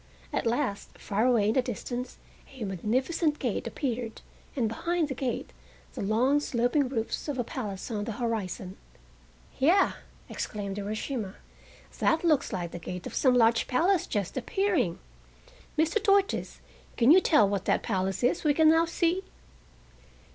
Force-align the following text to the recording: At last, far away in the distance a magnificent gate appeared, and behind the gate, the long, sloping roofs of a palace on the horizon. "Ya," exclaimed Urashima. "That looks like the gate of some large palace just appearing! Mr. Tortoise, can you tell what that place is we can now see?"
At 0.33 0.47
last, 0.47 0.97
far 0.97 1.27
away 1.27 1.49
in 1.49 1.53
the 1.53 1.61
distance 1.61 2.17
a 2.51 2.63
magnificent 2.63 3.37
gate 3.37 3.67
appeared, 3.67 4.21
and 4.55 4.67
behind 4.67 5.09
the 5.09 5.13
gate, 5.13 5.53
the 5.93 6.01
long, 6.01 6.39
sloping 6.39 6.89
roofs 6.89 7.27
of 7.27 7.37
a 7.37 7.43
palace 7.43 7.91
on 7.91 8.05
the 8.05 8.13
horizon. 8.13 8.77
"Ya," 9.59 9.91
exclaimed 10.27 10.77
Urashima. 10.79 11.35
"That 11.99 12.23
looks 12.23 12.51
like 12.51 12.71
the 12.71 12.79
gate 12.79 13.05
of 13.05 13.13
some 13.13 13.35
large 13.35 13.67
palace 13.67 14.07
just 14.07 14.37
appearing! 14.37 14.97
Mr. 15.77 16.03
Tortoise, 16.03 16.61
can 16.97 17.11
you 17.11 17.21
tell 17.21 17.47
what 17.47 17.65
that 17.65 17.83
place 17.83 18.23
is 18.23 18.43
we 18.43 18.55
can 18.55 18.69
now 18.71 18.85
see?" 18.85 19.23